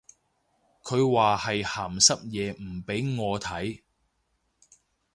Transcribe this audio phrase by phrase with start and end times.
[0.81, 3.83] 佢話係鹹濕嘢唔俾我睇